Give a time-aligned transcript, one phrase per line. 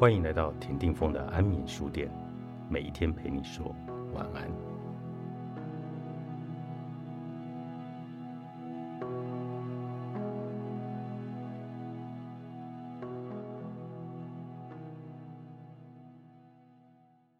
[0.00, 2.08] 欢迎来到田定峰的安眠书店，
[2.68, 3.74] 每一天陪你说
[4.14, 4.48] 晚安。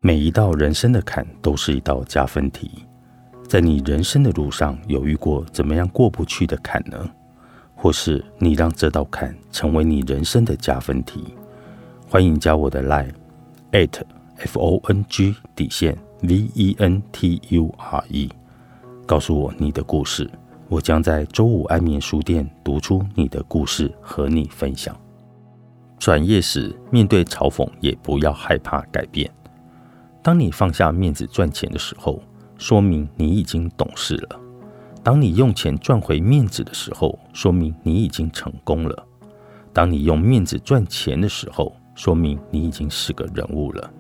[0.01, 2.85] 每一道人生的坎都是一道加分题，
[3.47, 7.09] 在你人生的路上有遇过怎么样过不去的坎呢？
[7.77, 11.37] 或是你让这道坎成为你人生的加分题？
[12.11, 13.13] 欢迎加我的 line
[13.73, 14.01] at
[14.39, 18.31] f o n g 底线 v e n t u r e，
[19.05, 20.29] 告诉我你的故事，
[20.71, 24.99] 我将在周五安眠书店读出你的故事和你分享。
[25.99, 29.31] 转业时面对嘲讽，也不要害怕改变。
[30.23, 32.23] 当你放下面子赚钱的时候，
[32.57, 34.41] 说明你已经懂事了；
[35.03, 38.97] 当你用钱赚回面子的时候，说明你已经成功了；
[39.75, 43.93] 当你用面子赚钱的时候，说明你已经是个人物了，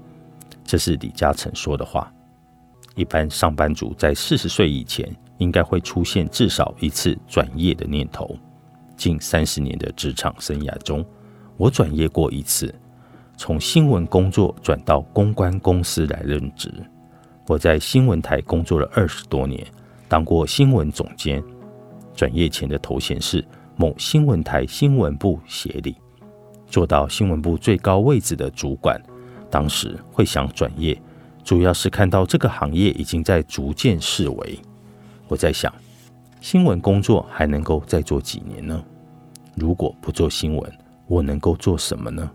[0.62, 2.08] 这是李嘉诚说的话。
[2.94, 5.04] 一般上班族在四十岁以前，
[5.38, 8.38] 应该会出现至少一次转业的念头。
[8.96, 11.04] 近三十年的职场生涯中，
[11.56, 12.72] 我转业过一次，
[13.36, 16.72] 从新闻工作转到公关公司来任职。
[17.48, 19.66] 我在新闻台工作了二十多年，
[20.06, 21.42] 当过新闻总监。
[22.14, 25.96] 转业前的头衔是某新闻台新闻部协理。
[26.68, 29.00] 做到新闻部最高位置的主管，
[29.50, 31.00] 当时会想转业，
[31.42, 34.58] 主要是看到这个行业已经在逐渐式微。
[35.26, 35.72] 我在想，
[36.40, 38.82] 新闻工作还能够再做几年呢？
[39.54, 40.72] 如果不做新闻，
[41.06, 42.30] 我能够做什么呢？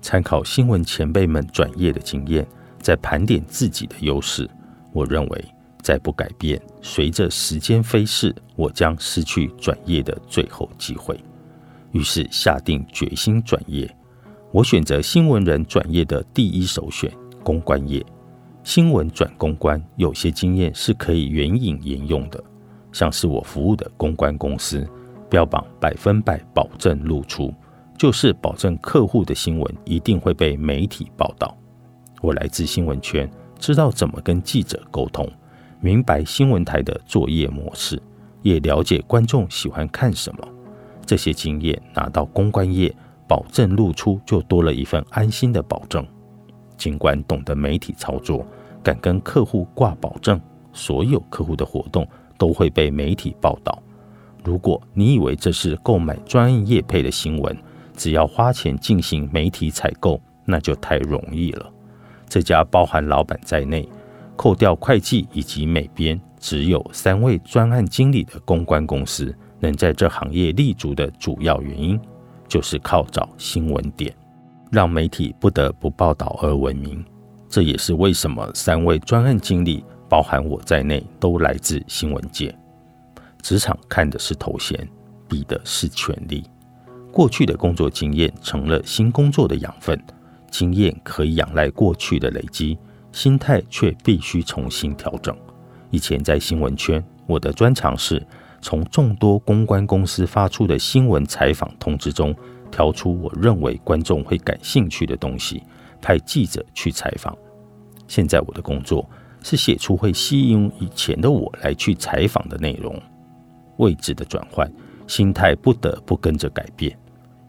[0.00, 2.46] 参考新闻前辈们转业的经验，
[2.80, 4.48] 在盘点自己的优势，
[4.92, 5.44] 我认为
[5.80, 11.18] 再不改变，随着时间飞逝，我将失去转业的最后机会。
[11.92, 13.88] 于是下定决心转业，
[14.50, 17.12] 我选择新闻人转业的第一首选——
[17.44, 18.04] 公关业。
[18.64, 22.42] 新闻转公关，有些经验是可以援引沿用的，
[22.92, 24.88] 像是我服务的公关公司，
[25.28, 27.52] 标榜百分百保证露出，
[27.98, 31.56] 就是保证客户的新闻一定会被媒体报道。
[32.20, 35.28] 我来自新闻圈，知道怎么跟记者沟通，
[35.80, 38.00] 明白新闻台的作业模式，
[38.42, 40.48] 也了解观众喜欢看什么。
[41.04, 42.94] 这些经验拿到公关业，
[43.28, 46.06] 保证露出就多了一份安心的保证。
[46.76, 48.46] 尽管懂得媒体操作，
[48.82, 50.40] 敢跟客户挂保证，
[50.72, 53.80] 所有客户的活动都会被媒体报道。
[54.44, 57.56] 如果你以为这是购买专业配的新闻，
[57.96, 61.70] 只要花钱进行媒体采购，那就太容易了。
[62.28, 63.88] 这家包含老板在内，
[64.34, 69.32] 扣掉会计以及美编，只有三位专案经理的公关公司。
[69.62, 71.98] 能在这行业立足的主要原因，
[72.48, 74.12] 就是靠找新闻点，
[74.72, 77.02] 让媒体不得不报道而闻名。
[77.48, 82.52] 这也是为什么三位专案经理，包含我在内，都来自新闻界。
[83.40, 84.88] 职场看的是头衔，
[85.28, 86.42] 比的是权力。
[87.12, 89.96] 过去的工作经验成了新工作的养分，
[90.50, 92.76] 经验可以仰赖过去的累积，
[93.12, 95.36] 心态却必须重新调整。
[95.90, 98.20] 以前在新闻圈，我的专长是。
[98.62, 102.34] 从众多公关公司发出的新闻采访通知中，
[102.70, 105.62] 挑出我认为观众会感兴趣的东西，
[106.00, 107.36] 派记者去采访。
[108.06, 109.06] 现在我的工作
[109.42, 112.96] 是写出会吸引以前的我来去采访的内容。
[113.78, 114.70] 位置的转换，
[115.06, 116.96] 心态不得不跟着改变。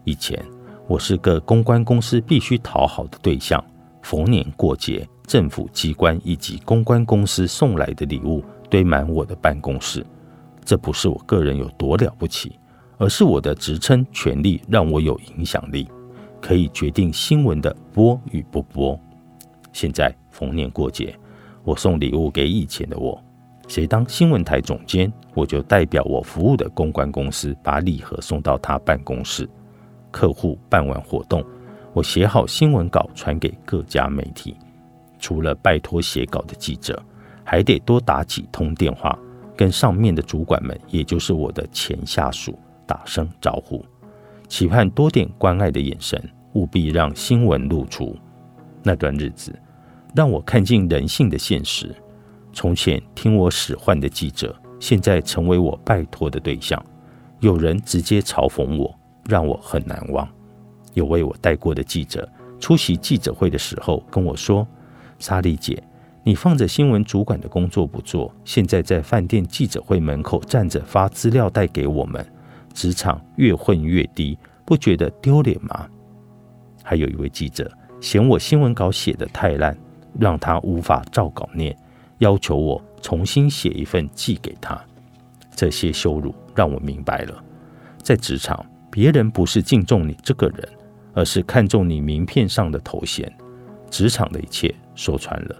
[0.04, 0.42] 以前
[0.88, 3.62] 我是个公关公司必须讨好的对象，
[4.02, 10.04] 逢年过节，政府机关以及公关公司送来的礼物堆满我的办公室。
[10.64, 12.58] 这不是我个人有多了不起，
[12.98, 15.86] 而是我的职称权力让我有影响力，
[16.40, 18.98] 可以决定新闻的播与不播。
[19.72, 21.14] 现在逢年过节，
[21.64, 23.22] 我送礼物给以前的我，
[23.68, 29.48] 谁当新闻台总监，我就代表我服务的公关公司把礼盒送到他办公室。
[30.10, 31.44] 客户办完活动，
[31.92, 34.56] 我写好新闻稿传给各家媒体，
[35.18, 37.02] 除了拜托写稿的记者，
[37.42, 39.18] 还得多打几通电话。
[39.56, 43.84] 跟上面的主管们，也就是我的前下属打声招呼，
[44.48, 46.20] 期盼多点关爱的眼神，
[46.54, 48.16] 务必让新闻露出。
[48.82, 49.54] 那段日子，
[50.14, 51.94] 让我看尽人性的现实。
[52.52, 56.84] 从前听我使唤的记者，现在成为我拜托的对象。
[57.40, 60.28] 有人直接嘲讽我，让我很难忘。
[60.92, 62.28] 有为我带过的记者，
[62.60, 64.66] 出席记者会的时候跟我说
[65.18, 65.82] ：“莎莉姐。”
[66.26, 72.26] 你放着新闻主管的工作不做，现在在饭店记者会门口站着发资料带给我们，
[72.72, 75.86] 职场越混越低，不觉得丢脸吗？
[76.82, 79.76] 还有一位记者嫌我新闻稿写得太烂，
[80.18, 81.76] 让他无法照稿念，
[82.18, 84.82] 要求我重新写一份寄给他。
[85.54, 87.44] 这些羞辱让我明白了，
[88.02, 90.66] 在职场，别人不是敬重你这个人，
[91.12, 93.30] 而是看重你名片上的头衔。
[93.90, 95.56] 职场的一切说穿了，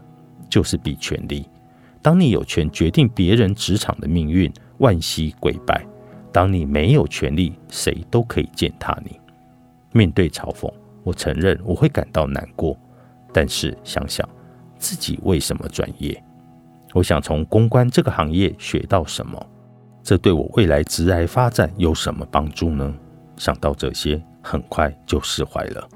[0.55, 1.45] 就是比权力。
[2.01, 5.85] 当你有权决定别人职场的命运，万膝跪拜；
[6.31, 9.19] 当你没有权利，谁都可以践踏你。
[9.91, 10.73] 面对嘲讽，
[11.03, 12.79] 我承认我会感到难过，
[13.33, 14.29] 但是想想
[14.79, 16.23] 自己为什么转业，
[16.93, 19.45] 我想从公关这个行业学到什么，
[20.05, 22.95] 这对我未来职业发展有什么帮助呢？
[23.39, 25.89] 想到这些，很快就释怀了。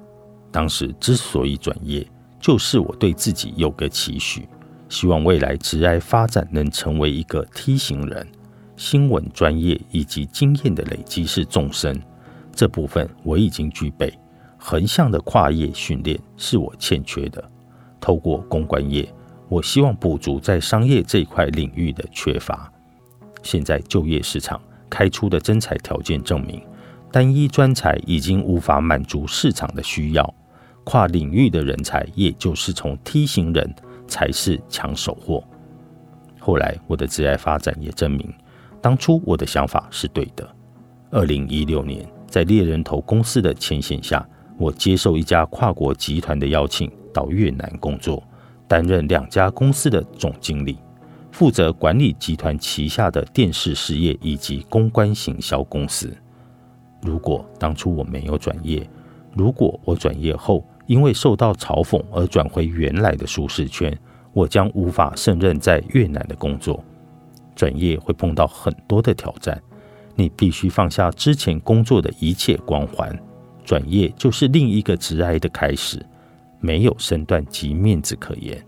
[0.51, 2.05] 当时之所以转业，
[2.49, 4.49] 就是我对自己有个期许。
[4.89, 8.27] 希望未来职业发展能成为一个梯形人，
[8.75, 12.00] 新闻专业以及经验的累积是纵深，
[12.55, 14.11] 这部分我已经具备。
[14.56, 17.45] 横向的跨业训练是我欠缺的。
[18.00, 19.06] 透过公关业，
[19.50, 22.73] 我希望补足在商业这一块领域的缺乏。
[23.43, 24.59] 现在就业市场
[24.89, 26.62] 开出的征才条件证明，
[27.12, 30.35] 单一专才已经无法满足市场的需要，
[30.88, 33.75] 跨领域的人才，也就是从梯形人。
[34.08, 35.44] 才是抢手货。
[36.40, 38.26] 后来我的职业发展也证明，
[38.81, 40.49] 当初我的想法是对的。
[41.11, 44.26] 二零一六年，在猎人头公司的牵线下，
[44.56, 48.23] 我接受一家跨国集团的邀请，到越南工作，
[48.67, 50.79] 担任两家公司的总经理，
[51.31, 56.17] 负责管理集团旗下的电视事业以及公关行销公司。
[57.02, 58.88] 如果当初我没有转业，
[59.35, 63.96] 如果我转业后，因为受到嘲讽而转回原来的舒适圈，
[64.32, 66.82] 我将无法胜任在越南的工作。
[67.55, 69.62] 转业会碰到很多的挑战，
[70.14, 73.17] 你必须放下之前工作的一切光环。
[73.64, 76.05] 转业就是另一个职涯的开始，
[76.58, 78.58] 没有身段及面子可言。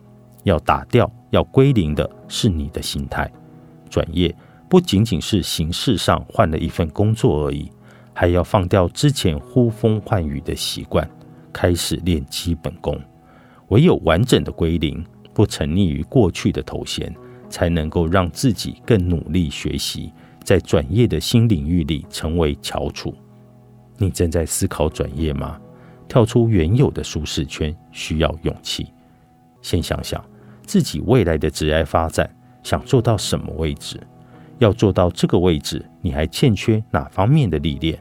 [0.43, 3.31] 要打掉、要归零的是你的心态。
[3.89, 4.35] 转业
[4.69, 7.71] 不仅仅是形式上换了一份工作而已，
[8.13, 11.09] 还要放掉之前呼风唤雨的习惯。
[11.53, 12.99] 开始练基本功，
[13.69, 17.15] 唯有完整的归零，不沉溺于过去的头衔，
[17.49, 20.13] 才能够让自己更努力学习，
[20.43, 23.15] 在转业的新领域里成为翘楚。
[23.99, 25.61] 你正在思考转业吗？
[26.09, 28.89] 跳出原有的舒适圈需要勇气。
[29.63, 30.25] 先想想
[30.65, 32.29] 自己未来的职业发展
[32.63, 34.01] 想做到什么位置，
[34.59, 37.97] 要做到这个位置，你还欠缺哪方面的历练？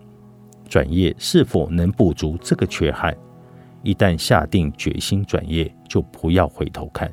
[0.68, 3.16] 转业是否能补足这个缺憾？
[3.82, 7.12] 一旦下定决心转业，就不要回头看。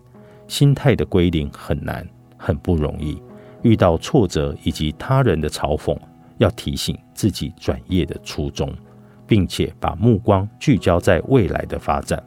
[0.48, 3.20] 心态的归零很难，很不容易。
[3.62, 5.96] 遇到挫折以及他人的嘲讽，
[6.38, 8.72] 要提醒自己转业的初衷，
[9.26, 12.22] 并且把目光聚焦在未来的发展，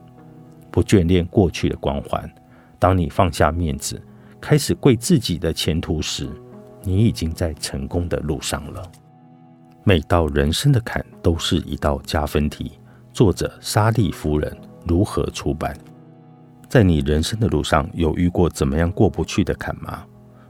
[0.70, 2.30] 不眷恋过去的光环。
[2.78, 4.02] 当你放下面子，
[4.42, 6.30] 开始跪自己的前途时，
[6.82, 8.82] 你已经在成功的路上了。
[9.84, 12.79] 每道人生的坎都是一道加分题。
[13.12, 15.76] 作者莎莉夫人如何出版？
[16.68, 20.06] 在你人生的路上，有遇过怎么样过不去的坎吗？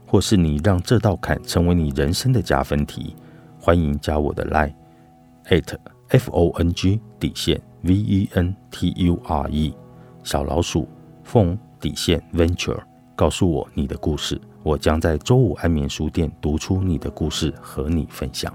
[0.06, 3.16] 或是你让这道坎成为你人生的加分题？
[3.58, 4.74] 欢迎加我的 line
[5.48, 5.76] at
[6.08, 9.74] f o n g 底线 v e n t u r e
[10.22, 10.88] 小老鼠
[11.24, 12.78] 凤底线 venture，
[13.16, 18.52] 告诉我你的故事，我将在周五安眠书店读出你的故事和你分享。